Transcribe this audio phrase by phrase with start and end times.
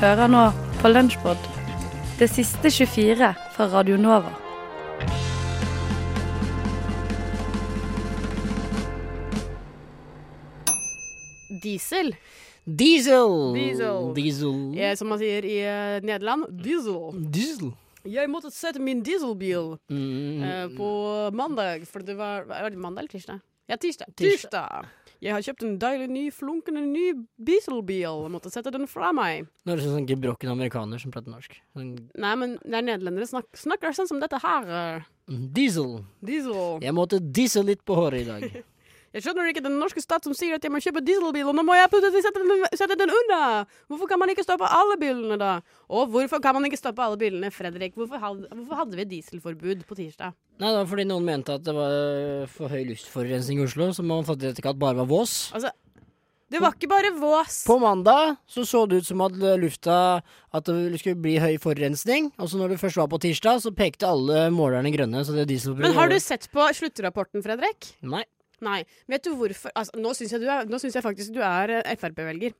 [0.00, 0.42] Hører nå
[0.82, 1.48] på Lunsjpod,
[2.18, 4.32] det siste 24 fra Radio Nova.
[11.62, 12.14] Diesel,
[12.64, 13.52] Diesel!
[13.54, 14.14] Diesel.
[14.14, 14.78] Diesel.
[14.78, 16.46] eh, som man sier i uh, Nederland.
[16.62, 17.12] Diesel.
[17.34, 17.72] Diesel.
[18.08, 20.42] Jeg måtte sette min dieselbil Mm.
[20.42, 20.88] uh, på
[21.38, 23.40] mandag, for det var, var det mandag eller tirsdag?
[23.70, 24.14] Ja, tirsdag.
[24.16, 24.50] Tirsdag.
[24.50, 24.86] tirsdag.
[25.22, 27.04] Jeg har kjøpt en deilig, ny, flunkende ny
[27.46, 28.24] dieselbil.
[28.32, 29.46] Måtte sette den fra meg.
[29.62, 31.54] Nå er det sånn gebrokken amerikaner som prater norsk.
[31.76, 35.06] Sånn, Nei, men det er nederlendere snak, snakker sånn som dette her.
[35.30, 36.00] Diesel.
[36.26, 36.82] Diesel.
[36.82, 38.62] Jeg måtte diesel litt på håret i dag.
[39.12, 41.64] Jeg skjønner ikke den norske stat som sier at jeg må kjøpe dieselbil, og nå
[41.68, 41.90] må jeg
[42.24, 43.40] sette den, sette den unna!
[43.92, 45.58] Hvorfor kan man ikke stoppe alle bilene, da?
[45.92, 47.92] Og hvorfor kan man ikke stoppe alle bilene, Fredrik?
[47.98, 50.32] Hvorfor hadde, hvorfor hadde vi dieselforbud på tirsdag?
[50.56, 53.92] Nei, det var fordi noen mente at det var øh, for høy luftforurensning i Oslo,
[53.92, 55.36] så man ikke at det bare var vås.
[55.52, 55.74] Altså,
[56.52, 57.62] det var ikke bare vås.
[57.68, 60.20] På mandag så så det ut som at lufta
[60.52, 62.28] At det skulle bli høy forurensning.
[62.36, 65.24] Og så når det først var på tirsdag, så pekte alle målerne grønne.
[65.24, 67.94] Så det dieselforbruket Men har du sett på sluttrapporten, Fredrik?
[68.04, 68.24] Nei.
[68.62, 68.82] Nei.
[69.10, 69.72] Vet du hvorfor?
[69.74, 72.54] Altså, nå syns jeg, jeg faktisk du er eh, Frp-velger.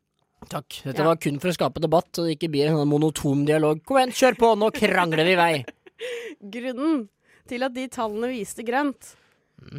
[0.50, 0.82] Takk.
[0.82, 1.06] Dette Ja.
[1.06, 3.82] var kun for å skape debatt, så det ikke blir en sånn monotom dialog.
[3.86, 5.64] Kom igjen, kjør på, nå krangler vi i vei.
[6.54, 7.04] Grunnen
[7.48, 9.14] til at de tallene viste grønt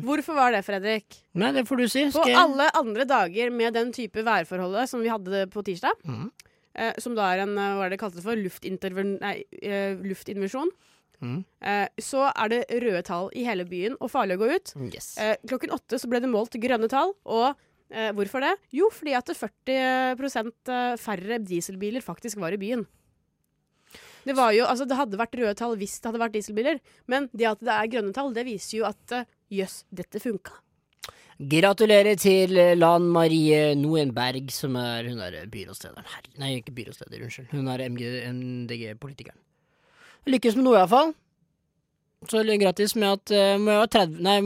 [0.04, 1.18] Hvorfor var det, Fredrik?
[1.36, 2.06] Nei, det får du si.
[2.14, 6.30] Skal På alle andre dager med den type værforholdet som vi hadde på tirsdag, mm.
[6.80, 9.18] eh, som da er en eh, hva er det kalt det for, luftinterven...
[9.24, 10.00] Nei, eh,
[11.22, 11.44] Mhm.
[11.62, 14.74] eh, så er det røde tall i hele byen og farlig å gå ut.
[14.94, 15.18] Yes.
[15.18, 17.56] Eh, klokken åtte så ble det målt grønne tall, og
[17.92, 18.56] eh, hvorfor det?
[18.72, 22.86] Jo, fordi at 40% færre dieselbiler faktisk var i byen.
[24.26, 26.80] Det, var jo, altså det hadde vært røde tall hvis det hadde vært dieselbiler,
[27.12, 30.56] men det at det er grønne tall, det viser jo at eh, jøss, dette funka.
[31.40, 36.30] Gratulerer til eh, Lan Marie Noenberg, som er Hun er byrådslederen her.
[36.40, 37.50] Nei, ikke byrådsleder, unnskyld.
[37.52, 39.40] Hun er MDG-politikeren.
[40.30, 41.14] Lykkes med noe, iallfall.
[42.30, 44.38] Så gratis med at uh, ha 30 Nei,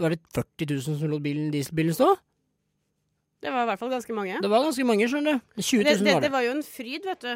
[0.00, 2.08] var det 40 000 som lot bilen, dieselbilen stå?
[3.42, 4.36] Det var i hvert fall ganske mange.
[4.42, 5.62] Det var ganske mange, skjønner du.
[5.62, 6.32] 20 Det, 000 det, var det det.
[6.34, 7.32] var jo en fryd, vet du.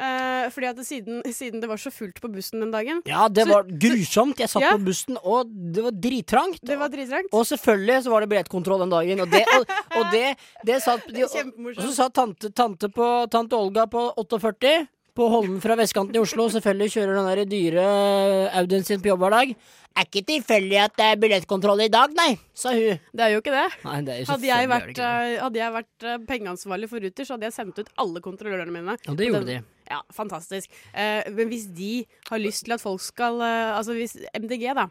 [0.00, 3.24] Eh, fordi at det, siden, siden det var så fullt på bussen den dagen Ja,
[3.28, 4.38] det Så- var grusomt.
[4.38, 4.70] Jeg satt Ja.
[4.76, 6.60] på bussen, og det var drittrangt.
[6.62, 7.28] Det var dritrangt.
[7.32, 9.20] Og selvfølgelig så var det billettkontroll den dagen.
[9.20, 9.66] Og det, og,
[9.98, 11.94] og det, det satt de, Og så Kjempemorsomt.
[11.96, 14.86] satt tante, tante, på, tante Olga på 48
[15.16, 16.48] på Holmen fra vestkanten i Oslo.
[16.52, 17.84] Selvfølgelig kjører den der dyre
[18.60, 19.54] Audien sin på jobb hver dag.
[19.98, 23.00] Er ikke tilfeldig at det er billettkontroll i dag, nei, sa hun.
[23.10, 23.64] Det er jo ikke det.
[23.82, 27.34] Nei, det jo Hadde jeg vært, eh, hadde jeg vært eh, pengeansvarlig for Ruter, så
[27.34, 28.94] hadde jeg sendt ut alle kontrollørene mine.
[29.08, 29.58] Ja, det gjorde de.
[29.90, 30.70] Ja, fantastisk.
[30.94, 31.92] Eh, men hvis de
[32.30, 34.86] har lyst til at folk skal eh, Altså hvis MDG, da.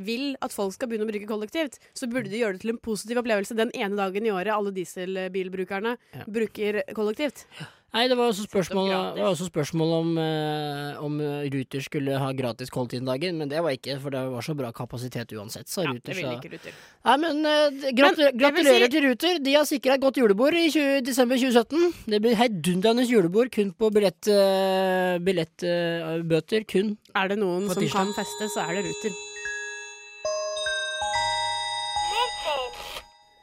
[0.00, 2.82] Vil at folk skal begynne å bruke kollektivt, så burde de gjøre det til en
[2.82, 6.24] positiv opplevelse den ene dagen i året alle dieselbilbrukerne Ja.
[6.26, 7.46] bruker kollektivt.
[7.92, 11.16] Nei, det var også spørsmål, det var også spørsmål om, eh, om
[11.50, 15.32] Ruter skulle ha gratis dagen, men det var ikke, for det var så bra kapasitet
[15.34, 16.14] uansett, sa Ja, Ruter.
[16.14, 16.72] så- ikke Ruter.
[17.04, 19.38] Nei, men eh, gratu Men gratulerer si- til Ruter.
[19.42, 21.92] De har sikra et godt julebord i 20, desember 2017.
[22.06, 25.18] Det blir heidundrende julebord kun på billettbøter.
[25.24, 26.96] Billett, eh, bøter, kun.
[27.14, 29.10] Er det noen som kan feste, så er det Ruter.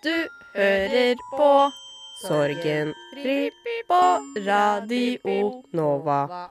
[0.03, 0.14] Du
[0.56, 1.72] hører på
[2.22, 2.94] Sorgen
[3.88, 4.01] på
[4.45, 6.50] Radio Nova.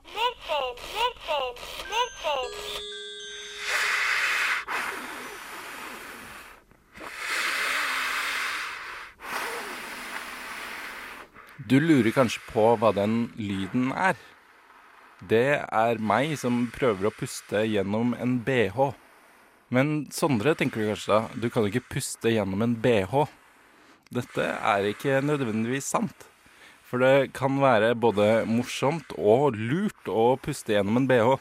[11.57, 14.15] Du lurer kanskje på hva den lyden er.
[15.27, 18.93] Det er meg som prøver å puste gjennom en bh.
[19.75, 23.27] Men Sondre, tenker du kanskje da, du kan ikke puste gjennom en bh.
[24.13, 26.27] Dette er ikke nødvendigvis sant.
[26.87, 31.35] For det kan være både morsomt og lurt å puste gjennom en bh.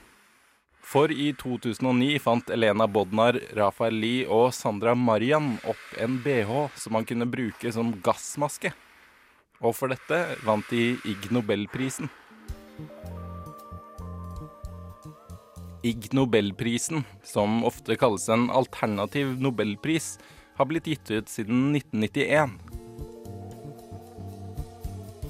[0.87, 6.95] For i 2009 fant Elena Bodnar, Rafael Lie og Sandra Marian opp en bh som
[6.99, 8.75] man kunne bruke som gassmaske.
[9.63, 12.11] Og for dette vant de Ig Nobelprisen.
[15.87, 20.17] Ig Nobelprisen, som ofte kalles en alternativ nobelpris,
[20.57, 22.57] har blitt gitt ut siden 1991.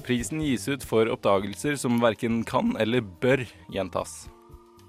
[0.07, 3.43] Prisen gis ut for oppdagelser som verken kan eller bør
[3.73, 4.29] gjentas.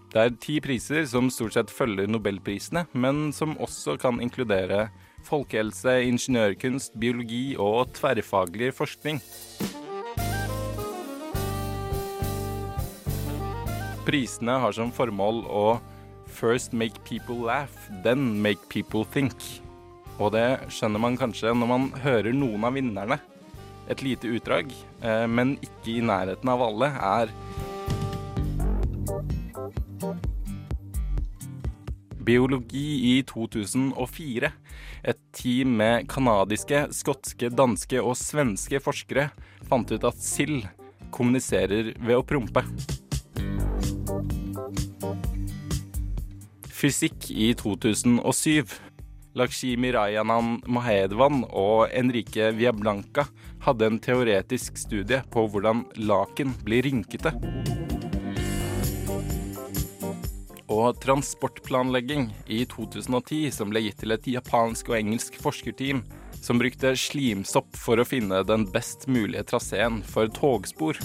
[0.09, 4.87] Det er ti priser som stort sett følger nobelprisene, men som også kan inkludere
[5.27, 9.21] folkehelse, ingeniørkunst, biologi og tverrfaglig forskning.
[14.09, 15.67] Prisene har som formål å
[16.39, 17.75] first make people laugh,
[18.05, 19.35] then make people think.
[20.19, 23.19] Og det skjønner man kanskje når man hører noen av vinnerne.
[23.89, 27.33] Et lite utdrag, eh, men ikke i nærheten av alle, er
[32.29, 34.51] Biologi i 2004.
[35.09, 39.31] Et team med kanadiske, skotske, danske og svenske forskere
[39.71, 40.67] fant ut at sild
[41.15, 42.65] kommuniserer ved å prompe.
[46.79, 48.88] Fysikk i 2007.
[49.37, 53.27] Lakshmi Rayanan Mahedvan og Enrique Viablanca
[53.65, 57.35] hadde en teoretisk studie på hvordan laken blir rynkete.
[60.69, 66.05] Og transportplanlegging i 2010, som ble gitt til et japansk og engelsk forskerteam
[66.41, 71.01] som brukte slimsopp for å finne den best mulige traseen for togspor.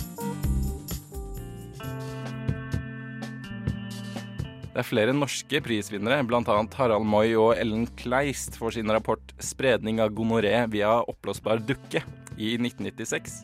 [4.73, 6.53] Det er flere norske prisvinnere, bl.a.
[6.73, 12.01] Harald Moi og Ellen Kleist for sin rapport 'Spredning av gonoré via oppblåsbar dukke'
[12.41, 13.43] i 1996.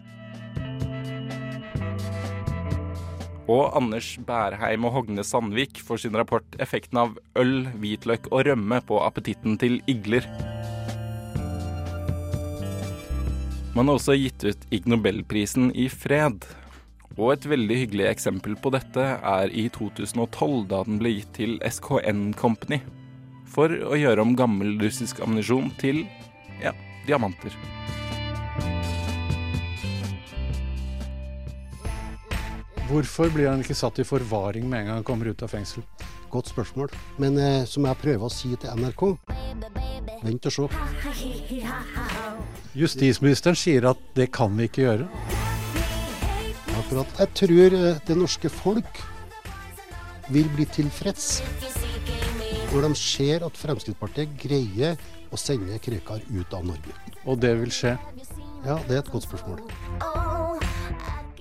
[3.45, 8.81] Og Anders Bærheim og Hogne Sandvik for sin rapport 'Effekten av øl, hvitløk og rømme
[8.81, 10.25] på appetitten til igler'.
[13.75, 16.41] Man har også gitt ut Ig Nobelprisen i fred.
[17.17, 21.57] Og et veldig hyggelig eksempel på dette er i 2012, da den ble gitt til
[21.65, 22.81] SKN Company.
[23.49, 26.03] For å gjøre om gammel russisk ammunisjon til
[26.61, 26.75] ja,
[27.07, 27.55] diamanter.
[32.89, 35.83] Hvorfor blir han ikke satt i forvaring med en gang han kommer ut av fengsel?
[36.29, 36.89] Godt spørsmål.
[37.21, 39.03] Men eh, som jeg prøver å si til NRK,
[40.23, 40.69] vent og se.
[42.77, 45.38] Justisministeren sier at det kan vi ikke gjøre.
[46.89, 49.01] For at jeg tror eh, det norske folk
[50.33, 51.39] vil bli tilfreds
[52.69, 54.97] når de ser at Fremskrittspartiet greier
[55.33, 56.93] å sende Krekar ut av Norge.
[57.25, 57.95] Og det vil skje.
[58.65, 59.63] Ja, det er et godt spørsmål.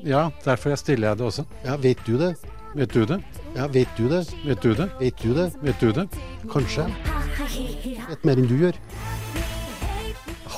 [0.05, 1.45] Ja, derfor jeg stiller jeg det også.
[1.67, 2.33] Ja, vet du det?
[2.79, 3.21] Vet du det?
[3.57, 4.23] Ja, vet du det?
[4.45, 4.89] Vet du det?
[5.01, 5.49] Vet du det?
[5.65, 6.07] Vet du det?
[6.53, 6.87] Kanskje.
[8.09, 8.77] Vet mer enn du gjør.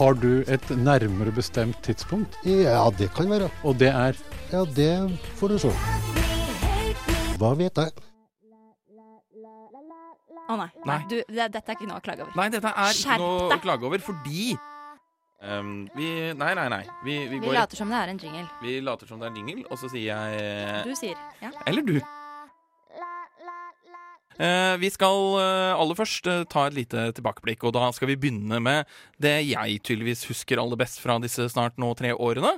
[0.00, 2.38] Har du et nærmere bestemt tidspunkt?
[2.46, 3.50] Ja, det kan være.
[3.64, 4.18] Og det er
[4.52, 4.92] Ja, det
[5.38, 5.70] får du se.
[7.40, 7.92] Hva vet jeg?
[10.50, 10.66] Å nei.
[10.88, 10.98] Nei.
[11.06, 12.34] Du, det, dette er ikke noe å klage over.
[12.40, 13.60] Nei, dette er ikke Skjerp noe å deg.
[13.62, 14.46] klage over, fordi
[15.46, 16.80] ehm, vi Nei, nei, nei.
[17.06, 18.46] Vi, vi, Vi går later som det er en jingle.
[18.64, 21.14] vi later som det er en jingle, og så sier jeg Du sier
[21.44, 21.52] ja.
[21.70, 22.00] Eller du.
[24.40, 28.16] Eh, vi skal eh, aller først eh, ta et lite tilbakeblikk, og da skal vi
[28.22, 28.88] begynne med
[29.20, 32.54] det jeg tydeligvis husker aller best fra disse snart nå tre årene.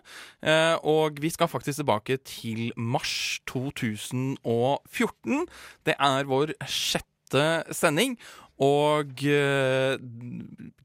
[0.87, 5.49] Og vi skal faktisk tilbake til mars 2014.
[5.87, 8.17] Det er vår sjette sending.
[8.63, 9.19] Og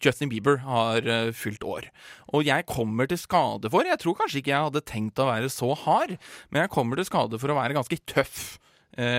[0.02, 1.06] Justin Bieber har
[1.38, 1.90] fylt år.
[2.34, 5.52] Og jeg kommer til skade for Jeg tror kanskje ikke jeg hadde tenkt å være
[5.54, 6.18] så hard,
[6.50, 8.56] men jeg kommer til skade for å være ganske tøff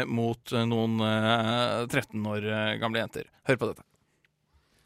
[0.08, 3.28] mot eh, noen eh, 13 år eh, gamle jenter.
[3.48, 3.84] Hør på dette.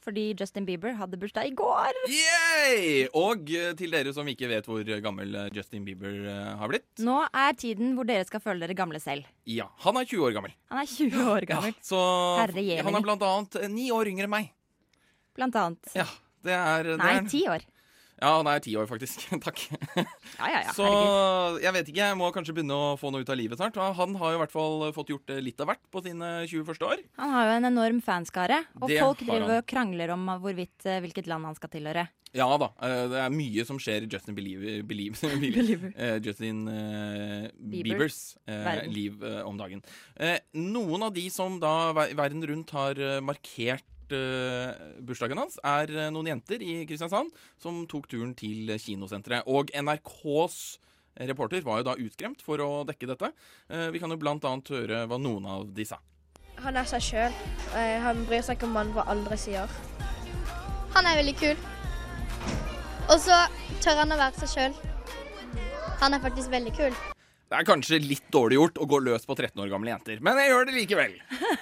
[0.03, 1.94] Fordi Justin Bieber hadde bursdag i går.
[2.11, 3.05] Yay!
[3.15, 6.89] Og eh, til dere som ikke vet hvor gammel eh, Justin Bieber eh, har blitt.
[7.06, 9.29] Nå er tiden hvor dere skal føle dere gamle selv.
[9.46, 10.56] Ja, han er 20 år gammel.
[10.75, 12.01] Han er 20 år gammel, Ja, så
[12.41, 12.82] Herre jemini.
[12.89, 14.51] han er blant annet eh, ni år yngre enn meg.
[15.39, 15.94] blant annet.
[15.96, 16.08] Ja,
[16.44, 17.63] det er det Nei, ti år.
[18.22, 19.24] Ja, han er ti år, faktisk.
[19.46, 19.64] Takk.
[19.96, 20.74] Ja, ja, ja.
[20.76, 20.86] Så
[21.62, 23.79] jeg vet ikke, jeg må kanskje begynne å få noe ut av livet snart.
[23.98, 26.86] Han har jo i hvert fall fått gjort eh, litt av hvert på sine 21.
[26.86, 27.02] år.
[27.19, 31.02] Han har jo en enorm fanskare, og Det folk driver og krangler om hvorvidt eh,
[31.02, 32.06] hvilket land han skal tilhøre.
[32.32, 35.93] Ja da, eh, det er mye som skjer i Justin Believer, Believer, Believer.
[36.22, 39.82] Justin uh, Biebers uh, liv om dagen.
[40.55, 46.63] Noen av de som da verden rundt har markert bursdagen hans, er eh, noen jenter
[46.65, 47.31] i Kristiansand
[47.63, 49.47] som tok turen til kinosenteret.
[49.47, 50.59] Og NRKs
[51.29, 53.32] reporter var jo da utskremt for å dekke dette.
[53.69, 56.01] Eh, vi kan jo blant annet høre hva noen av de sa.
[56.63, 57.39] Han er seg sjøl.
[58.05, 59.71] Han bryr seg ikke om hva andre sier.
[60.93, 61.65] Han er veldig kul.
[63.11, 63.39] Og så
[63.82, 64.77] tør han å være seg sjøl.
[66.03, 66.94] Han er faktisk veldig kul.
[67.53, 70.39] Det er kanskje litt dårlig gjort å gå løs på 13 år gamle jenter, men
[70.41, 71.17] jeg gjør det likevel.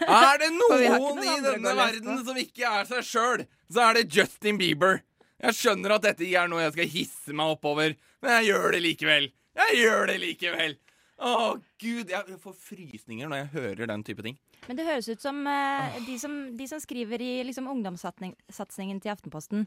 [0.06, 4.60] Er det noen i denne verden som ikke er seg sjøl, så er det Justin
[4.60, 5.00] Bieber.
[5.42, 8.76] Jeg skjønner at dette ikke er noe jeg skal hisse meg oppover, men jeg gjør
[8.76, 9.26] det likevel.
[9.64, 10.78] Jeg gjør det likevel.
[11.18, 11.34] Å,
[11.82, 12.14] gud.
[12.14, 14.38] Jeg får frysninger når jeg hører den type ting.
[14.70, 19.10] Men det høres ut som uh, de, som, de som skriver i liksom, ungdomssatsingen til
[19.10, 19.66] Aftenposten.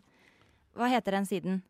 [0.79, 1.61] Hva heter den siden?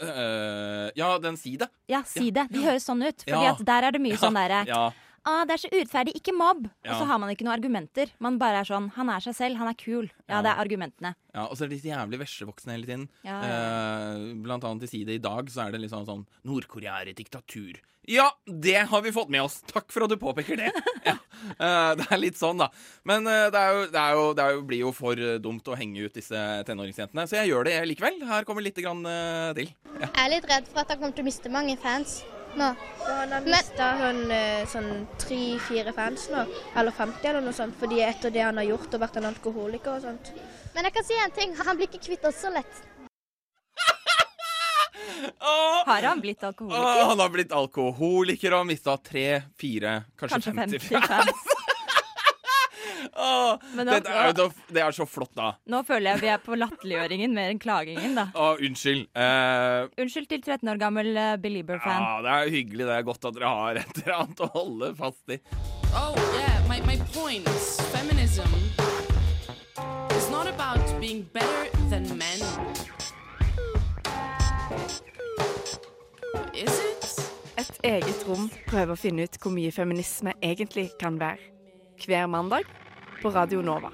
[0.00, 1.68] Eh, ja, den si det.
[1.88, 2.46] Ja, si det.
[2.50, 3.24] De høres sånn ut.
[3.26, 4.90] Fordi at der er det mye sånn derre Ja.
[5.24, 6.70] Ah, 'Det er så urettferdig, ikke mobb'.
[6.84, 6.92] Ja.
[6.92, 8.10] Og så har man ikke noen argumenter.
[8.20, 10.10] Man bare er sånn 'Han er seg selv, han er kul'.
[10.28, 10.42] Ja, Ja.
[10.42, 11.14] det er argumentene.
[11.34, 13.08] Ja, Og så er det disse jævlig veslevoksne hele tiden.
[13.24, 17.08] Ja, Eh, blant annet i Side i dag så er det liksom sånn Nord-Korea er
[17.10, 17.76] et diktatur.
[18.08, 19.60] Ja, det har vi fått med oss!
[19.62, 20.72] Takk for at du påpeker det.
[21.04, 21.16] Ja.
[21.58, 22.68] Eh, det er litt sånn, da.
[23.04, 25.38] Men eh, det, er jo, det, er jo, det er jo, blir jo for eh,
[25.38, 26.36] dumt å henge ut disse
[26.66, 28.20] tenåringsjentene, så jeg gjør det likevel.
[28.26, 29.70] Her kommer litt grann, eh, til.
[30.00, 30.08] Ja.
[30.08, 32.22] Jeg er litt redd for at jeg kommer til å miste mange fans
[32.56, 32.68] nå.
[33.06, 36.44] Han har mista sånn, eh, sånn tre-fire fans nå,
[36.76, 39.96] eller 50 eller noe sånt, fordi etter det han har gjort og vært en alkoholiker
[39.96, 40.32] og sånt.
[40.74, 42.82] Men jeg kan si en ting, han blir ikke kvitt oss så lett.
[45.86, 46.80] Har han blitt alkoholiker?
[46.80, 47.08] alkoholiker?
[47.08, 51.49] han har blitt alkoholiker og har mista tre, fire, kanskje, Kanskje 50 50 fans.
[53.20, 54.32] Det, er,
[54.72, 55.52] det er så flott, da.
[55.70, 58.26] Nå føler jeg vi er på latterliggjøringen mer enn klagingen, da.
[58.34, 59.06] Å, unnskyld.
[59.14, 62.00] Uh, Unnskyld til 13 år gammel eh, Belieber-fan.
[62.04, 62.86] ja, det er hyggelig.
[62.90, 65.40] Det er godt at dere har et eller annet å holde fast i.
[65.90, 67.48] Oh, yeah, my, my point
[67.94, 68.46] feminism
[70.16, 72.40] is not about being better than men.
[76.54, 77.06] Is it?
[77.60, 81.42] Et eget rom prøver å finne ut hvor mye feminisme egentlig kan være.
[82.00, 82.68] Hver mandag
[83.20, 83.90] på Radio Nova.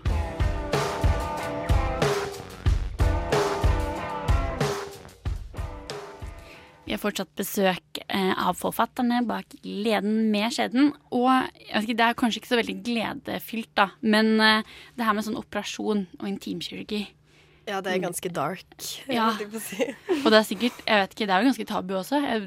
[6.87, 10.93] Vi har fortsatt besøk eh, av forfatterne bak Gleden med skjeden.
[11.11, 11.27] Og
[11.59, 15.17] jeg vet ikke, det er kanskje ikke så veldig gledefylt, da, men eh, det her
[15.19, 17.03] med sånn operasjon og intimkirurgi
[17.67, 18.79] Ja, det er ganske dark.
[19.11, 19.33] Ja.
[19.59, 19.91] si.
[20.23, 22.23] Og det er sikkert Jeg vet ikke, det er jo ganske tabu også.
[22.23, 22.47] Jeg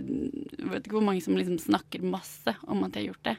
[0.72, 3.38] vet ikke hvor mange som liksom snakker masse om at de har gjort det.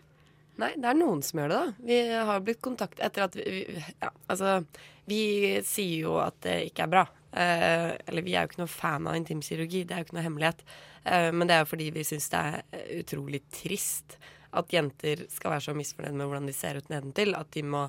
[0.61, 1.87] Nei, det er noen som gjør det, da.
[1.89, 1.99] Vi
[2.31, 3.63] har blitt kontaktet etter at vi
[4.01, 4.61] Ja, altså
[5.09, 5.23] Vi
[5.67, 7.07] sier jo at det ikke er bra.
[7.31, 10.27] Eh, eller vi er jo ikke noe fan av intimkirurgi, det er jo ikke noe
[10.27, 10.63] hemmelighet.
[11.05, 14.19] Eh, men det er jo fordi vi syns det er eh, utrolig trist
[14.51, 17.85] at jenter skal være så misfornøyd med hvordan de ser ut nedentil, at de må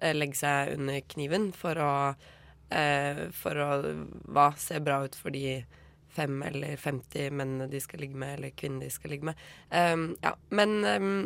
[0.00, 1.94] eh, legge seg under kniven for å
[2.70, 3.70] eh, For å
[4.26, 5.60] hva, se bra ut for de
[6.16, 9.42] fem eller 50 mennene de skal ligge med, eller kvinnene de skal ligge med.
[9.70, 11.18] Um, ja, men um,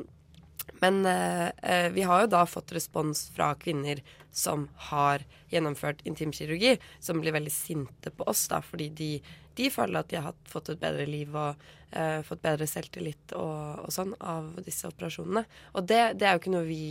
[0.81, 6.77] men eh, eh, vi har jo da fått respons fra kvinner som har gjennomført intimkirurgi,
[7.01, 9.11] som blir veldig sinte på oss, da, fordi de,
[9.59, 11.61] de føler at de har fått et bedre liv og
[11.91, 15.45] eh, fått bedre selvtillit og, og sånn av disse operasjonene.
[15.75, 16.89] Og det, det er jo ikke noe vi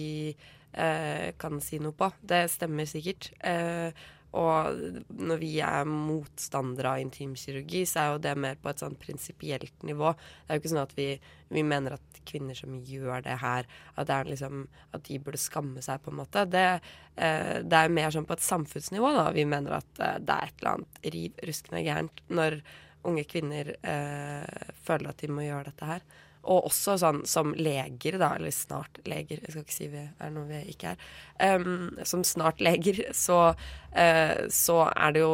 [0.73, 2.11] eh, kan si noe på.
[2.19, 3.31] Det stemmer sikkert.
[3.39, 3.89] Eh,
[4.37, 8.97] og når vi er motstandere av intimkirurgi, så er jo det mer på et sånn
[9.01, 10.11] prinsipielt nivå.
[10.13, 11.07] Det er jo ikke sånn at vi,
[11.49, 15.81] vi mener at kvinner som gjør det her, at, det liksom, at de burde skamme
[15.85, 16.45] seg, på en måte.
[16.45, 16.67] Det,
[17.17, 19.25] eh, det er mer sånn på et samfunnsnivå, da.
[19.33, 22.61] Vi mener at eh, det er et eller annet riv ruskende gærent når
[23.09, 26.05] unge kvinner eh, føler at de må gjøre dette her.
[26.47, 30.31] Og også sånn som leger, da, eller snart leger, jeg skal ikke si vi er
[30.31, 31.07] noe vi ikke er.
[31.39, 35.33] Um, som snart leger, så, uh, så er det jo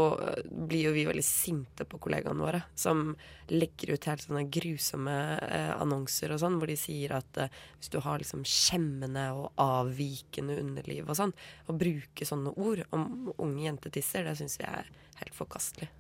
[0.66, 2.64] Blir jo vi veldig sinte på kollegaene våre.
[2.78, 3.12] Som
[3.54, 7.94] legger ut helt sånne grusomme uh, annonser og sånn, hvor de sier at uh, hvis
[7.94, 11.36] du har liksom skjemmende og avvikende underliv og sånn,
[11.70, 14.90] å bruke sånne ord om unge jentetisser, det syns vi er
[15.22, 15.92] helt forkastelig.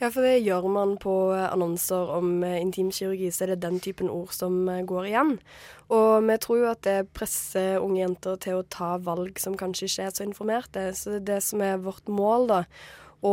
[0.00, 3.80] Ja, for det gjør man på eh, annonser om eh, intimkirurgi, så er det den
[3.84, 5.34] typen ord som eh, går igjen.
[5.92, 9.90] Og vi tror jo at det presser unge jenter til å ta valg som kanskje
[9.90, 10.86] ikke er så informerte.
[10.96, 12.62] Så det er det som er vårt mål, da.
[13.20, 13.32] Å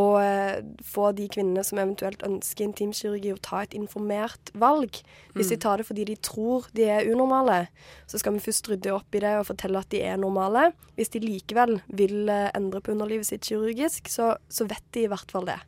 [0.84, 5.00] få de kvinnene som eventuelt ønsker intimkirurgi, å ta et informert valg.
[5.32, 5.62] Hvis de Mm.
[5.64, 7.70] tar det fordi de tror de er unormale,
[8.06, 10.74] så skal vi først rydde opp i det og fortelle at de er normale.
[10.98, 15.32] Hvis de likevel vil endre på underlivet sitt kirurgisk, så, så vet de i hvert
[15.32, 15.62] fall det.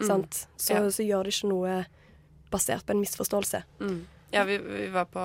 [0.00, 0.06] Mm.
[0.06, 0.46] Sant?
[0.56, 0.90] Så, Ja.
[0.90, 1.86] så gjør det ikke noe
[2.50, 3.62] basert på en misforståelse.
[3.80, 4.06] Mm.
[4.32, 5.24] Ja, vi, vi var på,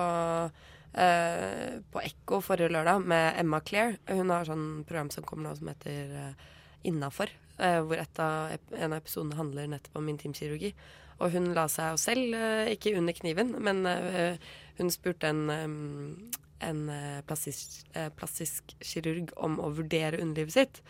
[0.94, 3.98] eh, på Ekko forrige lørdag med Emma Claire.
[4.08, 6.46] Hun har sånn program som kommer nå som heter uh,
[6.84, 7.30] Innafor.
[7.58, 10.74] eh, hvor av, en av episodene handler nettopp om intimkirurgi.
[11.18, 14.36] Og hun la seg selv, eh, ikke under kniven, men eh,
[14.76, 16.30] hun spurte en, um,
[16.60, 20.82] en eh, plastisk, eh, plastisk kirurg om å vurdere underlivet sitt.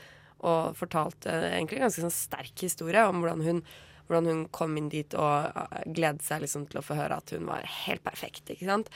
[0.45, 3.63] Og fortalte egentlig en ganske sånn sterk historie om hvordan hun
[4.07, 7.33] hvordan hun kom inn dit og eh, gledet seg liksom til å få høre at
[7.35, 8.51] hun var helt perfekt.
[8.51, 8.91] ikke sant?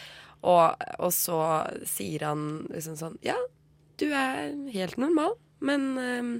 [0.46, 1.40] Og, og så
[1.88, 3.36] sier han liksom sånn Ja,
[4.00, 6.30] du er helt normal, men øh,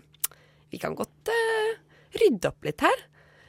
[0.73, 1.75] vi kan godt øh,
[2.21, 3.04] rydde opp litt her.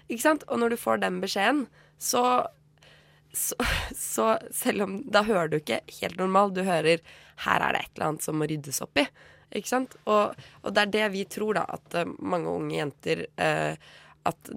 [0.09, 0.47] Ikke sant?
[0.49, 1.67] Og når du får den beskjeden,
[2.01, 2.23] så,
[3.31, 3.55] så,
[3.95, 7.03] så selv om Da hører du ikke helt normal, du hører
[7.45, 9.05] her er det et eller annet som må ryddes opp i.
[9.55, 9.97] Ikke sant?
[10.05, 13.75] Og, og det er det vi tror, da, at eh, mange unge jenter eh,
[14.29, 14.51] at,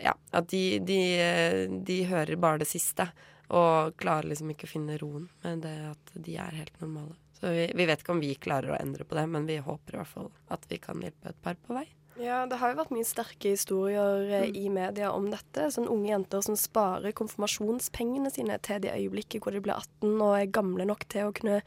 [0.00, 3.08] ja, at de, de, eh, de hører bare det siste.
[3.50, 7.16] Og klarer liksom ikke å finne roen med det at de er helt normale.
[7.40, 9.96] Så vi, vi vet ikke om vi klarer å endre på det, men vi håper
[9.96, 11.86] i hvert fall at vi kan hjelpe et par på vei.
[12.20, 14.56] Ja, det har jo vært mye sterke historier eh, Mm.
[14.60, 15.70] i media om dette.
[15.72, 20.34] Sånn unge jenter som sparer konfirmasjonspengene sine til det øyeblikket hvor de blir 18 og
[20.36, 21.62] er gamle nok til å kunne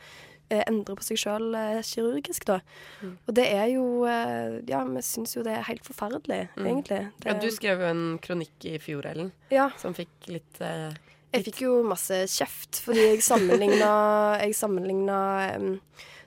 [0.49, 2.59] endre på seg sjøl eh, kirurgisk, da.
[3.01, 3.17] Mm.
[3.27, 6.65] Og det er jo eh, Ja, vi syns jo det er helt forferdelig, Mm.
[6.67, 7.11] egentlig.
[7.19, 9.69] Det, Ja, du skrev jo en kronikk i fjor, Ellen, Ja.
[9.77, 10.93] som fikk litt eh,
[11.33, 15.79] Jeg fikk jo masse kjeft fordi jeg sammenligna, jeg sammenligna um,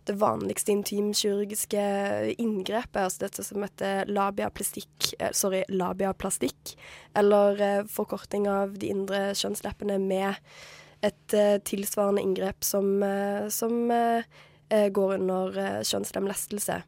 [0.06, 6.76] det vanligste intimkirurgiske inngrepet, altså dette som heter labiaplastikk, eh, sorry, labiaplastikk,
[7.14, 10.35] eller eh, forkorting av de indre kjønnsleppene med
[11.06, 16.82] et eh, tilsvarende inngrep som, eh, som eh, går under kjønnslemlestelse.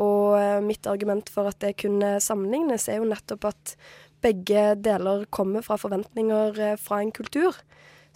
[0.00, 3.74] Og mitt argument for at det kunne sammenlignes, er jo nettopp at
[4.24, 7.58] begge deler kommer fra forventninger fra en kultur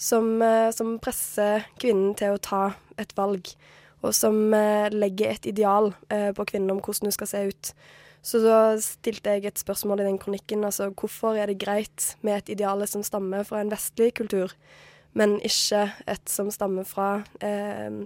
[0.01, 0.41] som,
[0.73, 2.63] som presser kvinnen til å ta
[2.97, 3.51] et valg,
[4.01, 4.57] og som
[4.97, 7.75] legger et ideal på kvinnen om hvordan hun skal se ut.
[8.25, 12.39] Så da stilte jeg et spørsmål i den kronikken, altså hvorfor er det greit med
[12.39, 14.55] et ideale som stammer fra en vestlig kultur,
[15.15, 18.05] men ikke et som stammer fra eh,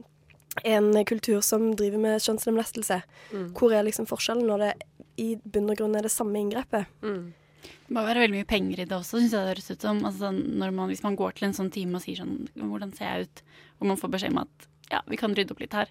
[0.65, 3.03] en kultur som driver med kjønnslemlestelse.
[3.33, 3.51] Mm.
[3.57, 4.73] Hvor er liksom forskjellen når det
[5.19, 6.87] i bunn og grunn er det samme inngrepet?
[7.03, 10.03] Det må være veldig mye penger i det også, syns jeg det høres ut som.
[10.05, 12.93] Altså, sånn, når man, hvis man går til en sånn time og sier sånn Hvordan
[12.97, 13.43] ser jeg ut?
[13.81, 15.89] Og man får beskjed om at ja, vi kan rydde opp litt her.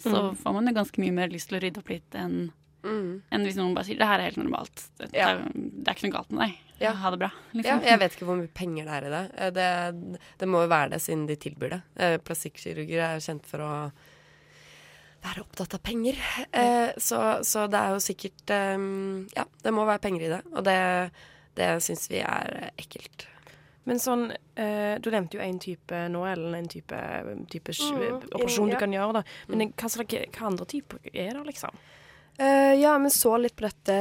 [0.00, 0.36] Så Mm.
[0.36, 2.52] får man jo ganske mye mer lyst til å rydde opp litt enn
[2.82, 3.20] Mm.
[3.30, 4.86] enn hvis noen bare sier det her er helt normalt.
[4.96, 5.34] Det, Ja.
[5.34, 6.58] det, er, det er ikke noe galt med deg.
[6.80, 6.92] Ja.
[6.96, 7.30] Ha det bra.
[7.52, 7.82] Ja, Liksom.
[7.84, 9.24] jeg vet ikke hvor mye penger det er i det.
[9.36, 11.80] Eh, Det, det må jo være det, siden de tilbyr det.
[12.00, 13.72] Eh, Plastikkirurger er kjent for å
[15.20, 16.16] være opptatt av penger.
[16.56, 18.86] Eh, så, så det er jo sikkert eh,
[19.36, 20.40] Ja, det må være penger i det.
[20.56, 20.78] Og det,
[21.60, 23.26] det syns vi er ekkelt.
[23.88, 24.26] Men sånn,
[24.60, 26.96] eh, Du nevnte jo en type nå, eller en type,
[27.50, 28.76] type Mm, operasjon ja.
[28.76, 29.12] du kan gjøre.
[29.20, 29.22] da.
[29.48, 31.76] Men hva, slags, hva andre typer er det, liksom?
[32.38, 33.96] Eh, ja, vi så litt på dette.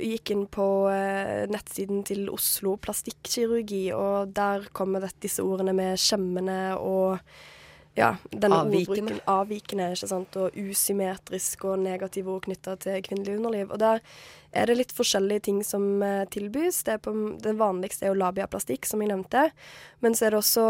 [0.00, 6.60] Gikk inn på uh, nettsiden til Oslo plastikkirurgi, og der kommer disse ordene med skjemmende
[6.80, 7.20] og
[8.00, 8.96] ja, denne Avvikende.
[8.96, 13.70] ordbruken avvikende, ikke sant, og usymmetrisk og negative ord knytta til kvinnelig underliv.
[13.74, 14.00] Og der
[14.56, 16.80] er det litt forskjellige ting som eh, tilbys.
[16.88, 17.12] Det, er på,
[17.44, 19.44] det vanligste er jo labiaplastikk, som jeg nevnte.
[20.02, 20.64] Men så er det også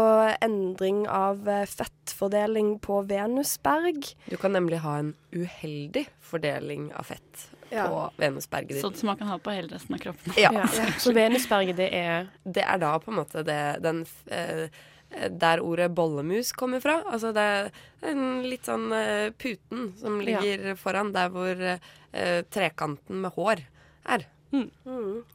[0.45, 4.11] endring av eh, fettfordeling på venusberg.
[4.29, 7.85] Du kan nemlig ha en uheldig fordeling av fett Ja.
[7.87, 8.81] på venusberget ditt.
[8.83, 10.33] Sånn som man kan ha på hele resten av kroppen.
[10.35, 10.51] Ja.
[10.99, 14.67] Så venusberget, det er Det er da på en måte det den eh,
[15.11, 17.01] Der ordet bollemus kommer fra.
[17.11, 17.71] Altså det er
[18.11, 20.39] en litt sånn eh, puten som Ja.
[20.39, 23.65] ligger foran der hvor eh, trekanten med hår
[24.07, 24.23] er.
[24.51, 24.69] Mm.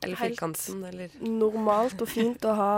[0.05, 2.73] Eller firkanten, eller Normalt og fint å ha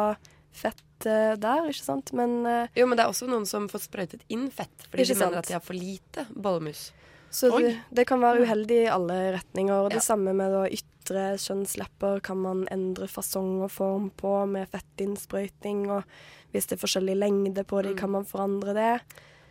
[0.55, 3.87] fett eh, der, ikke sant, men eh, Jo, men det er også noen som får
[3.89, 5.37] sprøytet inn fett fordi de mener sant.
[5.43, 6.93] at de har for lite bollemus.
[7.31, 9.75] Så det, det kan være uheldig i alle retninger.
[9.85, 10.07] Og det Ja.
[10.15, 15.91] samme med da ytre kjønnslepper kan man endre fasong og form på med fettinnsprøyting.
[15.91, 16.05] Og
[16.53, 19.01] hvis det er forskjellig lengde på de, kan man forandre det.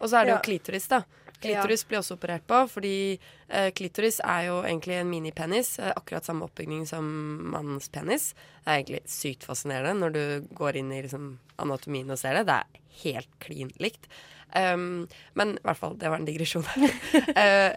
[0.01, 0.37] Og så er det Ja.
[0.37, 1.03] jo klitoris, da.
[1.43, 5.75] Klitoris blir også operert på, fordi eh, klitoris er jo egentlig en minipenis.
[5.79, 7.05] Eh, akkurat samme oppbygning som
[7.53, 8.31] mannens penis.
[8.63, 12.47] Det er egentlig sykt fascinerende når du går inn i liksom, anatomien og ser det.
[12.49, 14.09] Det er helt klin likt.
[14.55, 16.67] Um, men i hvert fall, det var en digresjon.
[17.37, 17.73] Eh,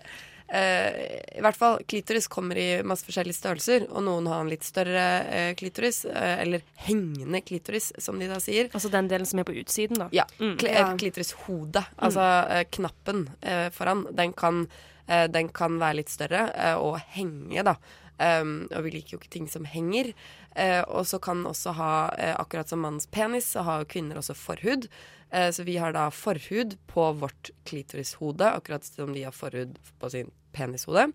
[0.51, 5.05] I hvert fall, klitoris kommer i masse forskjellige størrelser, og noen har en litt større
[5.31, 8.69] eh, klitoris, eh, eller hengende klitoris, som de da sier.
[8.75, 10.09] Altså den delen som er på utsiden, da?
[10.17, 10.27] Ja.
[10.41, 10.57] Mm.
[10.59, 10.89] Kli- Ja.
[10.91, 14.65] eh, Klitorishodet, altså eh, knappen eh, foran, den kan,
[15.07, 17.77] eh, den kan være litt større eh, og henge, da.
[18.21, 20.11] Um, og vi liker jo ikke ting som henger.
[20.53, 24.35] Uh, og så kan også ha, uh, akkurat som mannens penis, så har kvinner også
[24.37, 24.91] forhud.
[25.33, 30.11] Uh, så vi har da forhud på vårt klitorishode, akkurat som de har forhud på
[30.13, 31.11] sin penishode.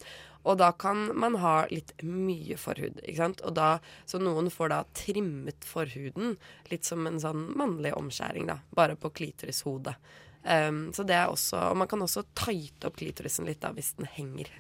[0.45, 3.41] Og da kan man ha litt mye forhud, ikke sant.
[3.47, 6.35] Og da, så noen får da trimmet forhuden,
[6.69, 8.59] litt som en sånn mannlig omskjæring, da.
[8.77, 9.97] Bare på klitorishodet.
[10.45, 13.95] Um, så det er også Og man kan også tighte opp klitorisen litt, da, hvis
[13.97, 14.51] den henger.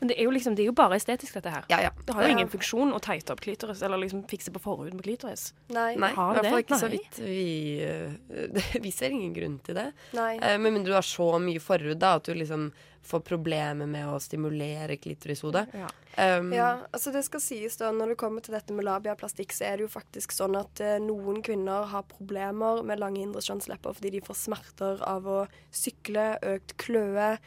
[0.00, 1.64] Men det er jo liksom, det er jo bare estetisk, dette her.
[1.72, 1.90] Ja, ja.
[2.06, 2.34] Det har jo Ja.
[2.36, 5.52] ingen funksjon å tighte opp klitoris, eller liksom fikse på forhuden på klitoris.
[5.68, 5.94] Nei.
[5.96, 6.82] Nei, i hvert det fall ikke Nei.
[6.82, 7.48] så vidt vi
[7.84, 9.88] uh, Vi ser ingen grunn til det.
[10.14, 10.36] Nei.
[10.38, 12.70] Uh, Med mindre du har så mye forhud da, at du liksom
[13.08, 15.70] får problemer med å stimulere klitorishodet.
[16.18, 19.64] Um, Ja, altså det skal sies da, Når det kommer til dette med labiaplastikk, så
[19.68, 23.96] er det jo faktisk sånn at uh, noen kvinner har problemer med lange indre kjønnslepper
[23.96, 25.38] fordi de får smerter av å
[25.72, 27.38] sykle, økt kløe,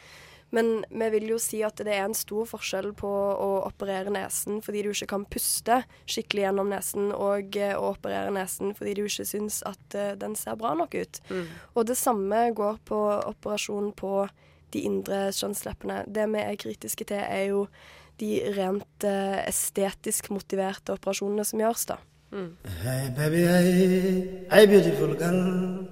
[0.52, 4.60] Men vi vil jo si at det er en stor forskjell på å operere nesen
[4.64, 9.06] fordi du ikke kan puste skikkelig gjennom nesen, og eh, å operere nesen fordi du
[9.06, 11.22] ikke syns at eh, den ser bra nok ut.
[11.76, 13.00] Og det samme går på
[13.32, 14.28] operasjon på
[14.72, 16.04] de indre kjønnsleppene.
[16.08, 17.66] Det vi er kritiske til, er jo
[18.22, 22.02] de rent eh, estetisk motiverte operasjonene som gjøres, da.
[22.32, 25.42] Hey baby, hey, hey beautiful girl.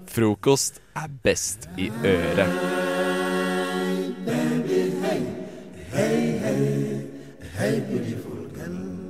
[0.08, 2.79] Frokost er best i øret.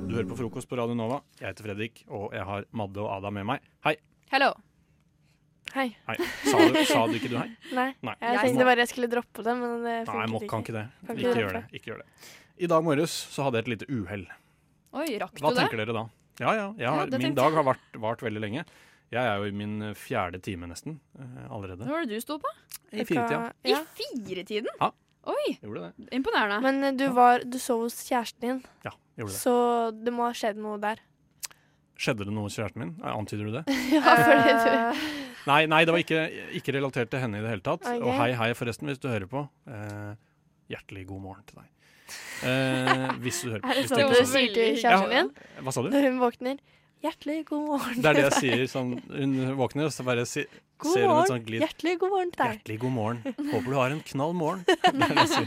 [0.08, 1.18] Du hører på frokost på Radio Nova.
[1.40, 3.66] Jeg heter Fredrik, og jeg har Madde og Ada med meg.
[3.84, 3.92] Hei.
[4.32, 4.48] Hello.
[5.74, 5.84] Hei.
[6.08, 6.16] Hei.
[6.48, 7.50] Sa du, sa du ikke du hei?
[7.78, 7.90] Nei.
[8.06, 8.14] Nei.
[8.24, 10.48] Jeg tenkte bare jeg skulle droppe det, men det Nei, funket ikke.
[10.54, 10.84] kan ikke det.
[11.04, 11.62] Kan Ikke ikke, gjør det.
[11.76, 12.30] Ikke gjør det.
[12.56, 14.24] I dag morges så hadde jeg et lite uhell.
[14.90, 15.58] Hva du det?
[15.60, 16.06] tenker dere da?
[16.40, 16.66] Ja, ja.
[16.96, 18.64] Har, Ja, min dag har vart, vart veldig lenge.
[19.12, 21.84] Jeg er jo i min eh, fjerde time nesten eh, allerede.
[21.84, 22.50] Hva var det du sto på?
[22.94, 23.52] I firetida.
[23.66, 24.72] I firetiden?
[24.80, 24.90] Ja.
[25.28, 25.92] Oi, det.
[26.16, 26.60] imponerende.
[26.64, 29.40] Men eh, du, var, du sov hos kjæresten din, Ja, gjorde det.
[29.42, 29.54] så
[29.92, 31.02] det må ha skjedd noe der.
[32.00, 32.94] Skjedde det noe hos kjæresten min?
[33.04, 33.64] Eh, Antyder du det?
[33.96, 35.02] Ja, fordi du
[35.48, 36.22] Nei, nei, det var ikke,
[36.58, 37.80] ikke relatert til henne i det hele tatt.
[37.84, 38.00] Okay.
[38.04, 39.40] Og hei, hei forresten, hvis du hører på.
[39.72, 40.10] Eh,
[40.72, 41.68] hjertelig god morgen til deg.
[42.44, 43.70] Eh, hvis du hører på.
[43.72, 45.24] Er det sånn du så- sier til kjæresten Ja.
[45.64, 45.88] Hva sa du?
[45.94, 46.60] Når hun våkner.
[47.00, 48.00] Hjertelig god morgen.
[48.02, 48.64] Det er det jeg sier.
[48.68, 50.42] Sånn, hun våkner, og så bare si,
[50.80, 51.62] God ser hun et sånt glid.
[51.64, 52.58] Hjertelig god morgen til deg.
[52.58, 53.22] Hjertelig god morgen.
[53.54, 54.64] Håper du har en knall morgen.
[55.00, 55.44] Nei.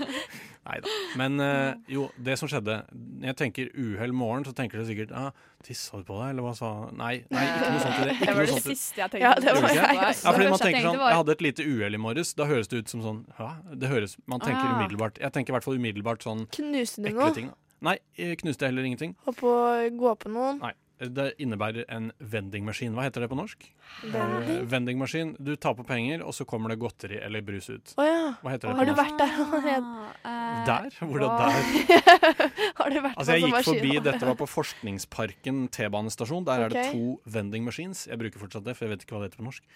[0.64, 0.88] Neida.
[1.20, 2.78] Men eh, jo, det som skjedde
[3.26, 5.34] jeg tenker uhell morgen, så tenker du sikkert ah,
[5.68, 8.14] Tissa du på deg, eller hva sa Nei, nei, ikke noe sånt i det.
[8.16, 9.98] Ikke Det var det siste jeg tenkte Ja, det var jeg?
[10.00, 12.32] Ja, fordi man tenker sånn Jeg hadde et lite uhell i morges.
[12.40, 13.50] Da høres det ut som sånn Hæ?
[13.84, 14.78] Det høres Man tenker Ah.
[14.80, 17.52] umiddelbart Jeg tenker i hvert fall umiddelbart sånn Knuste du noe?
[17.84, 19.12] Nei, jeg knuste heller ingenting.
[19.28, 19.64] Hoppe å
[20.00, 20.62] gå på noen?
[20.64, 20.72] Nei.
[21.00, 22.94] Det innebærer en vendingmaskin.
[22.96, 23.66] Hva heter det på norsk?
[24.04, 24.52] Vending?
[24.58, 25.32] Eh, vendingmaskin.
[25.42, 27.96] Du tar på penger, og så kommer det godteri eller brus ut.
[27.98, 28.30] Oh, ja.
[28.44, 29.02] Hva heter det Har på du norsk?
[29.02, 30.06] vært der allerede?
[30.70, 31.00] Der?
[31.02, 31.58] Hvordan der?
[32.80, 36.48] Har du vært Altså, jeg gikk sånn forbi, dette var på Forskningsparken T-banestasjon.
[36.48, 38.06] Der er det to vending machines.
[38.08, 39.68] Jeg bruker fortsatt det, for jeg vet ikke hva det heter på norsk.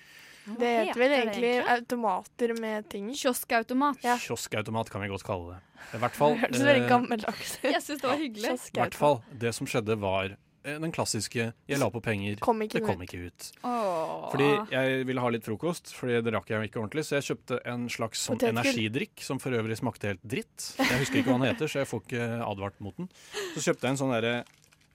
[0.48, 3.10] Det heter vel egentlig automater med ting.
[3.12, 4.00] Kioskautomat.
[4.06, 4.16] Ja.
[4.22, 5.64] Kioskautomat kan vi godt kalle det.
[5.98, 7.68] I hvert fall hørtes veldig eh, gammeldags ut.
[7.68, 8.54] Jeg syns det var hyggelig.
[8.56, 9.20] I hvert fall.
[9.44, 13.08] Det som skjedde, var eh, den klassiske 'jeg la på penger', Kom det kom ut.
[13.10, 13.52] ikke ut.
[13.64, 14.32] Åh.
[14.32, 17.06] Fordi jeg ville ha litt frokost, Fordi det rakk jeg ikke ordentlig.
[17.06, 20.76] Så jeg kjøpte en slags sånn energidrikk som for øvrig smakte helt dritt.
[20.78, 23.10] Jeg husker ikke hva den heter, så jeg får ikke advart mot den.
[23.56, 24.46] Så kjøpte jeg en sånn derre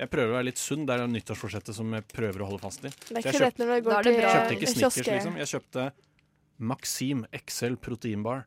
[0.00, 0.86] Jeg prøver å være litt sunn.
[0.86, 2.88] Det er nyttårsforsettet som jeg prøver å holde fast i.
[2.88, 4.32] Det er rett når det går til bra.
[4.32, 5.36] kjøpte ikke Snickers, liksom.
[5.36, 5.92] Jeg kjøpte
[6.58, 8.44] Maxim XL proteinbar.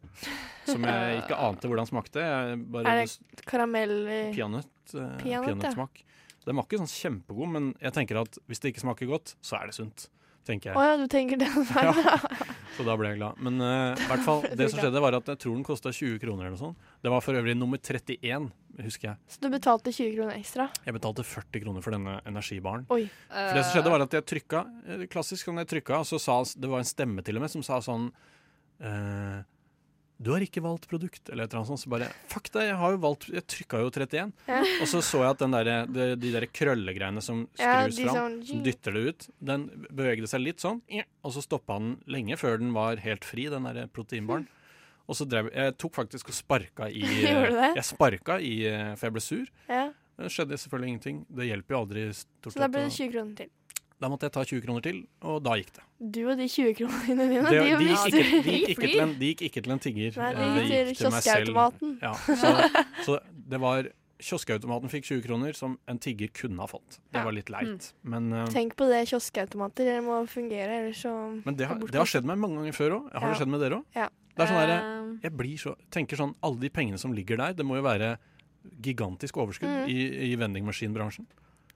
[0.65, 2.19] Som jeg ikke ante hvordan smakte.
[2.23, 5.21] Jeg bare Er det karamell Peanøttsmak.
[5.23, 6.03] peanøtt,
[6.45, 9.57] Den var ikke sånn kjempegod, men jeg tenker at hvis det ikke smaker godt, så
[9.59, 10.09] er det sunt.
[10.45, 10.89] Tenker Å jeg.
[10.91, 11.47] ja, du tenker det?
[11.87, 11.93] Ja.
[12.75, 13.39] Så da ble jeg glad.
[13.41, 16.19] Men uh, i hvert fall, det som skjedde, var at jeg tror den kosta 20
[16.21, 16.91] kroner eller noe sånt.
[17.01, 18.49] Det var for øvrig nummer 31,
[18.83, 19.31] husker jeg.
[19.31, 20.67] Så du betalte 20 kroner ekstra?
[20.85, 22.85] Jeg betalte 40 kroner for denne energibaren.
[22.93, 23.05] Oi.
[23.31, 26.19] For det som skjedde var at jeg trykka, eh, klassisk som jeg trykka, og så
[26.21, 28.09] sa det var en stemme til og med som sa sånn
[28.83, 29.39] eh,
[30.17, 31.81] Du har ikke valgt produkt, eller et eller annet sånt.
[31.83, 34.31] Så bare Fuck det, jeg har jo valgt Jeg trykka jo 31.
[34.47, 34.59] Ja.
[34.81, 38.15] Og så så jeg at den der, de, de der krøllegreiene som skrus ja, fram,
[38.15, 40.79] sånn- som dytter det ut, den bevegde seg litt sånn,
[41.25, 44.47] og så stoppa den lenge før den var helt fri, den der proteinbaren.
[45.05, 47.03] Og så drev Jeg tok faktisk og sparka i?
[47.77, 49.51] Jeg sparka i eh, For jeg ble sur.
[49.69, 49.83] Ja.
[50.15, 51.19] Det skjedde selvfølgelig ingenting.
[51.29, 53.49] Det hjelper jo aldri stort Så da ble det 20 kroner til.
[54.01, 55.83] Da måtte jeg ta 20 kroner til, og da gikk det.
[56.11, 59.13] Du og de 20 kronene dine, Det, de, de, gikk ikke, de, gikk ikke en,
[59.19, 60.17] de gikk ikke til en tigger.
[60.19, 61.93] Nei, de Eh, gikk til kioskautomaten.
[62.01, 62.55] Ja, så,
[63.05, 63.19] så
[63.53, 63.87] det var
[64.25, 66.99] Kioskautomaten fikk 20 kroner, som en tigger kunne ha fått.
[67.11, 67.89] Det var litt leit.
[68.07, 69.83] Men, uh, Tenk på det, kioskautomater.
[69.89, 71.11] Det må fungere, ellers så
[71.43, 73.09] men det, har, det har skjedd meg mange ganger før òg.
[73.11, 73.33] Har Ja.
[73.33, 73.83] det skjedd med dere òg?
[73.93, 74.07] Ja.
[74.35, 74.67] Det er sånn Eh.
[74.71, 77.83] derre- Jeg blir så, tenker sånn Alle de pengene som ligger der, det må jo
[77.83, 78.17] være
[78.81, 79.89] gigantisk overskudd Mm.
[79.89, 81.27] i, i vendingmaskinbransjen.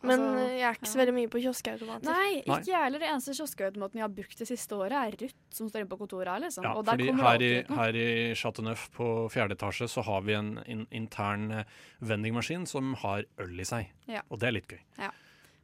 [0.01, 2.05] Men Altså, eh, jeg er ikke så veldig mye på kioskautomater.
[2.07, 2.99] Nei, ikke jeg heller.
[3.03, 5.97] Det eneste kioskautomaten jeg har brukt det siste året, er Ruth, som står inne på
[5.99, 6.39] kontoret her.
[6.45, 6.63] liksom.
[6.63, 10.21] Ja, og der fordi her det i, her i Chateauneuf på fjerde etasje så har
[10.21, 11.63] vi en in, intern eh,
[11.99, 13.91] vendingmaskin som har øl i seg.
[14.07, 14.21] Ja.
[14.31, 14.79] Og det er litt gøy.
[14.99, 15.11] Ja.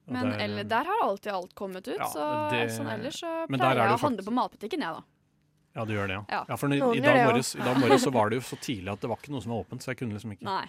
[0.07, 3.15] Men det er- eller, der har alltid alt kommet ut, Ja, så det- sånn ellers
[3.23, 5.03] så pleier er jeg å handle på matbutikken, jeg, da.
[5.75, 6.45] Ja, du gjør det, ja.
[6.47, 6.55] Ja.
[6.55, 7.55] for i, i, dag det morges.
[7.55, 9.51] I dag morges så var det jo så tidlig at det var ikke noe som
[9.51, 10.43] var åpent, så jeg kunne liksom ikke.
[10.43, 10.67] Nei.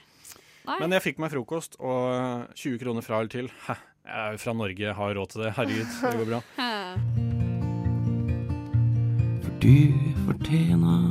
[0.66, 0.78] Nei.
[0.82, 3.50] Men jeg fikk meg frokost, og 20 kroner fra eller til.
[3.68, 3.76] Hæ,
[4.06, 5.52] jeg er jo fra Norge, jeg har råd til det.
[5.58, 6.40] Herregud, det går bra.
[9.46, 9.76] For Du
[10.26, 11.04] fortjener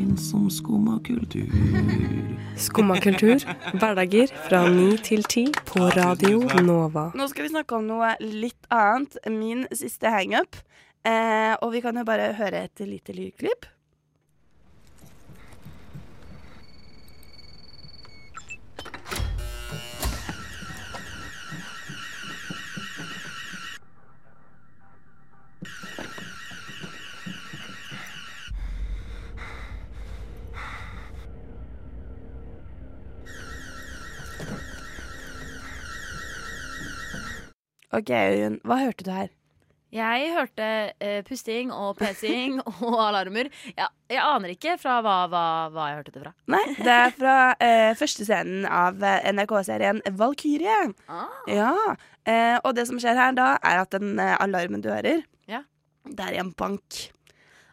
[0.00, 1.52] en som skumma kultur.
[2.60, 3.44] Skumma kultur,
[3.76, 7.10] hverdager fra ni til ti på Radio Nova.
[7.16, 9.16] Nå skal vi snakke om noe litt annet.
[9.32, 10.56] Min siste hangup.
[11.04, 13.66] Eh, og vi kan jo bare høre et lite lydklipp.
[37.92, 38.60] OK, Øyunn.
[38.64, 39.30] Hva hørte du her?
[39.92, 40.66] Jeg hørte
[41.04, 42.54] eh, pusting og pesing
[42.86, 43.50] og alarmer.
[43.76, 45.42] Ja, jeg aner ikke fra hva, hva,
[45.74, 46.32] hva jeg hørte det fra.
[46.54, 50.78] Nei, det er fra eh, første scenen av eh, NRK-serien Valkyrie.
[51.52, 51.74] Ja,
[52.24, 55.60] eh, Og det som skjer her da, er at den eh, alarmen du hører, Ja.
[56.08, 57.02] det er i en bank.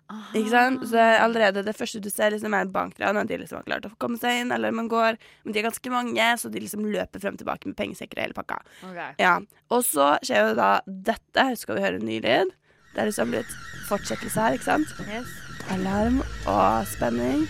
[0.09, 0.81] Ikke sant?
[0.89, 3.85] Så allerede det første du ser, liksom, er en bankran, og de liksom har klart
[3.85, 4.53] å komme seg inn.
[4.55, 7.77] Alarmen går, men de er ganske mange, så de liksom løper frem og tilbake med
[7.77, 8.57] pengesekker og hele pakka.
[8.89, 9.11] Okay.
[9.21, 9.35] Ja.
[9.69, 11.45] Og så skjer jo da dette.
[11.61, 12.55] Skal vi høre en ny lyd?
[12.95, 13.53] Det er liksom blitt
[13.85, 14.89] fortsettelse her, ikke sant?
[15.05, 15.29] Yes.
[15.75, 17.45] Alarm og spenning.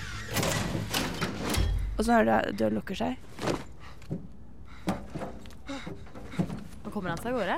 [1.96, 3.16] Og så hører du at døren lukker seg.
[6.84, 7.58] Nå kommer han seg av gårde.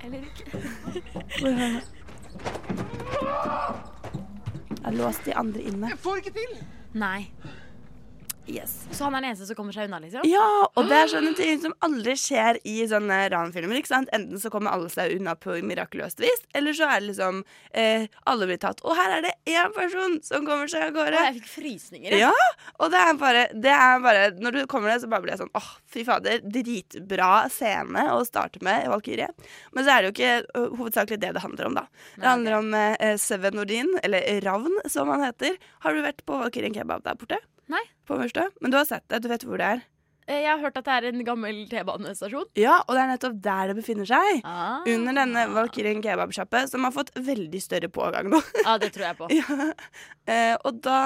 [0.00, 0.44] Eller ikke.
[4.84, 5.90] Jeg låste de andre inne.
[6.02, 6.60] får ikke til!
[6.98, 7.28] Nei.
[8.50, 8.72] Yes.
[8.90, 10.24] Så han er den eneste som kommer seg unna, liksom?
[10.28, 13.78] Ja, og det er sånne ting som aldri skjer i sånne ranfilmer.
[13.78, 14.10] ikke sant?
[14.16, 18.08] Enten så kommer alle seg unna på mirakuløst vis, eller så er det liksom eh,
[18.30, 18.82] alle blir tatt.
[18.82, 21.14] Og her er det én person som kommer seg av gårde.
[21.20, 22.16] Og jeg fikk frysninger.
[22.20, 22.32] Ja,
[22.80, 25.42] og det er bare, det er bare Når du kommer ned, så bare blir jeg
[25.44, 29.30] sånn åh, fy fader, dritbra scene å starte med i Valkyrie.
[29.76, 31.86] Men så er det jo ikke hovedsakelig det det handler om, da.
[32.16, 35.56] Det handler om eh, Seven Nordin, eller Ravn, som han heter.
[35.84, 37.38] Har du vært på Valkyrien kebab der borte?
[37.70, 37.82] Nei.
[38.08, 38.48] På Mørstø?
[38.60, 39.82] Men du har sett det, du vet hvor det er?
[40.30, 42.50] Eh, Jeg har hørt at det er en gammel T-banestasjon.
[42.58, 44.42] Ja, og det er nettopp der det befinner seg.
[44.46, 44.84] Ah.
[44.90, 48.42] Under denne Valkyrien kebabsjappe, som har fått veldig større pågang nå.
[48.66, 49.30] Ja, det tror jeg på.
[49.40, 49.70] ja.
[50.30, 51.00] eh, og da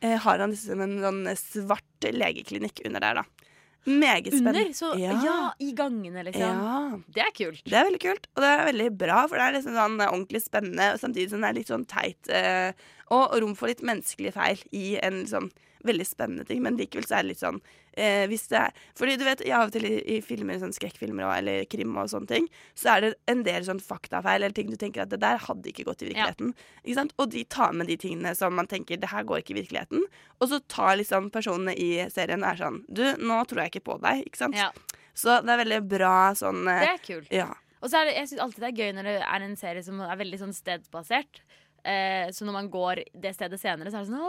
[0.00, 3.48] eh, har han liksom en sånn svart legeklinikk under der, da.
[3.88, 4.66] Meget spennende.
[4.66, 4.74] Under?
[4.76, 5.36] Så ja.
[5.64, 6.42] i gangene, liksom.
[6.42, 6.98] Ja.
[7.14, 7.62] Det er kult.
[7.64, 10.42] Det er veldig kult, og det er veldig bra, for det er liksom sånn ordentlig
[10.44, 12.76] spennende, og samtidig som det er litt sånn teit, eh,
[13.14, 15.48] og rom for litt menneskelige feil i en liksom
[15.86, 17.60] veldig spennende ting, men likevel så er det litt sånn
[17.92, 21.26] eh, hvis det er, Fordi du vet, av og til i, i filmer, sånn skrekkfilmer
[21.26, 24.72] og, eller krim og sånne ting, så er det en del sånn faktafeil eller ting
[24.72, 26.54] du tenker at det der hadde ikke gått i virkeligheten.
[26.84, 27.14] Ikke sant?
[27.18, 30.04] Og de tar med de tingene som man tenker det her går ikke i virkeligheten,
[30.38, 33.98] og så tar liksom personene i serien er sånn Du, nå tror jeg ikke på
[34.02, 34.58] deg, ikke sant?
[34.58, 34.70] Ja.
[35.18, 37.32] Så det er veldig bra sånn eh, Det er kult.
[37.34, 37.48] Ja.
[37.78, 39.84] Og så er det, jeg syns alltid det er gøy når det er en serie
[39.86, 41.42] som er veldig sånn stedsbasert.
[41.84, 44.24] Eh, så når man går det stedet senere, så er det sånn.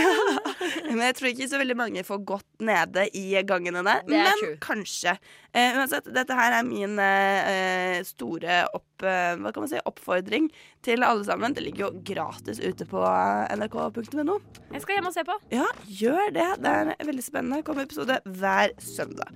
[0.96, 4.00] Men jeg tror ikke så veldig mange får gått nede i gangene der.
[4.02, 4.56] Er Men true.
[4.64, 5.14] kanskje.
[5.52, 10.48] Eh, uansett, dette her er min eh, store opp, eh, hva kan man si, oppfordring
[10.86, 11.54] til alle sammen.
[11.56, 14.38] Det ligger jo gratis ute på eh, nrk.no.
[14.72, 15.38] Jeg skal hjem og se på.
[15.54, 16.48] Ja, gjør det.
[16.64, 17.62] Det er veldig spennende.
[17.66, 19.30] Kommer episode hver søndag.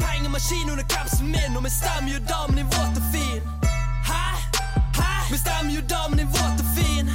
[0.00, 3.35] Pengemaskin under kapsen min, og vi stemme, jo damen i våt og fin.
[5.26, 5.32] Hæ?
[5.32, 5.32] Hæ?
[5.32, 7.08] Vi stemmer jo damen i våt og fin.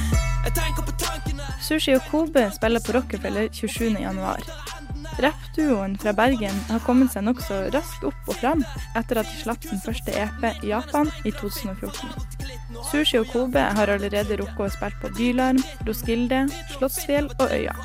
[0.44, 3.96] Jeg tenker på tankene Sushi og Kobe spiller på Rockefeller 27.
[4.00, 4.40] januar.
[5.22, 8.64] Rappduoen fra Bergen har kommet seg nokså raskt opp og fram
[8.96, 12.12] etter at de slapp sin første EP i Japan i 2014.
[12.90, 16.46] Sushi og Kobe har allerede rukket å spille på Bylarm, Roskilde,
[16.76, 17.76] Slottsfjell og Øya.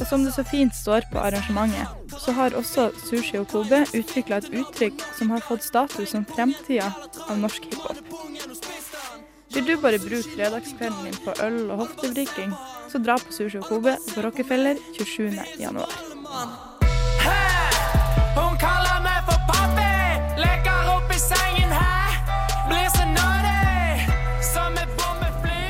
[0.00, 4.42] Og som det så fint står på arrangementet, så har også Sushi og Kobe utvikla
[4.42, 6.90] et uttrykk som har fått status som fremtida
[7.28, 8.13] av norsk hiphop.
[9.54, 12.52] Vil du bare bruke fredagskvelden din på øl og hoftevrikking,
[12.90, 15.30] så dra på Sushi og Kobe på Rockefeller 27.
[15.60, 15.92] januar.
[18.34, 19.92] Hun kaller meg for pappi,
[20.42, 22.16] leker opp i sengen her.
[22.66, 24.08] Blir så nådig
[24.50, 25.62] som et bombefly.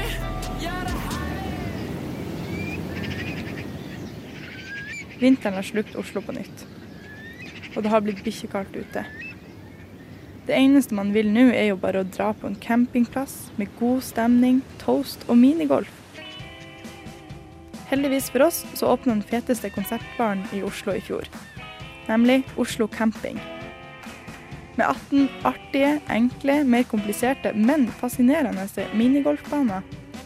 [5.21, 6.65] Vinteren har slukt Oslo på nytt.
[7.77, 9.05] Og det har blitt bikkjekaldt ute.
[10.45, 14.03] Det eneste man vil nå, er jo bare å dra på en campingplass med god
[14.05, 15.89] stemning, toast og minigolf.
[17.89, 21.29] Heldigvis for oss så åpna den feteste konsertbaren i Oslo i fjor.
[22.09, 23.41] Nemlig Oslo Camping.
[24.77, 29.81] Med 18 artige, enkle, mer kompliserte, men fascinerende minigolfbaner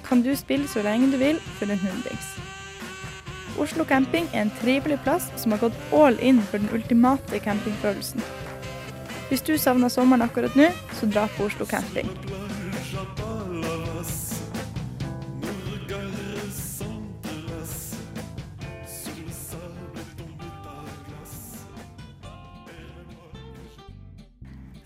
[0.08, 2.34] kan du spille så lenge du vil for en hundrings.
[3.58, 8.22] Oslo Camping er en trivelig plass som har gått all in for den ultimate campingfølelsen.
[9.28, 12.08] Hvis du savner sommeren akkurat nå, så dra på Oslo Camping.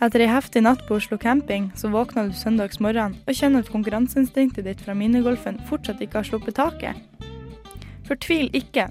[0.02, 3.70] Etter ei heftig natt på Oslo camping, så våkner du søndags morgen og kjenner at
[3.70, 6.98] konkurranseinstinktet ditt fra minigolfen fortsatt ikke har sluppet taket.
[8.08, 8.88] Fortvil ikke.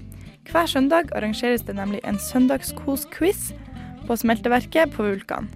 [0.48, 3.50] Hver søndag arrangeres det nemlig en søndagskos-quiz
[4.12, 5.46] på Smelteverket på Vulkan.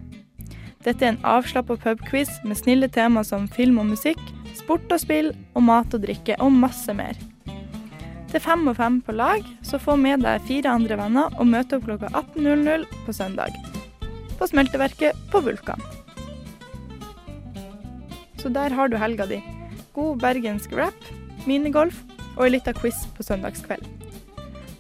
[0.81, 4.23] Dette er en avslappa pubquiz med snille tema som film og musikk,
[4.57, 7.19] sport og spill og mat og drikke og masse mer.
[8.33, 11.77] Er fem og fem på lag, så få med deg fire andre venner og møte
[11.77, 13.53] opp klokka 18.00 på søndag.
[14.39, 15.81] på smelteverket på Vulkan.
[18.37, 19.41] Så der har du helga di.
[19.93, 21.09] God bergensk rap,
[21.47, 22.05] minigolf
[22.37, 23.85] og ei lita quiz på søndagskveld.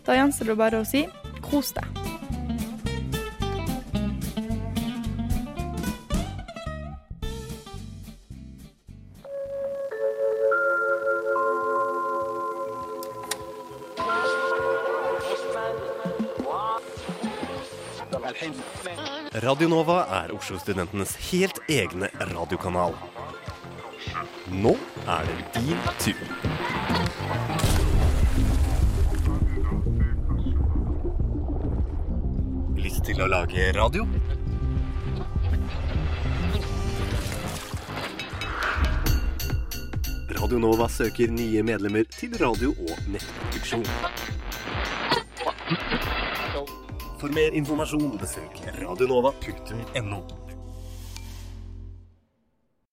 [0.04, 1.08] Da gjenstår det bare å si
[1.40, 2.15] kos deg.
[19.46, 22.96] Radio Nova er Oslo-studentenes helt egne radiokanal.
[24.50, 24.72] Nå
[25.06, 26.18] er det din tur.
[32.82, 34.08] Lyst til å lage radio?
[40.42, 43.86] Radio Nova søker nye medlemmer til radio- og nettproduksjon.
[47.26, 50.45] For mer informasjon besøk radionova.no.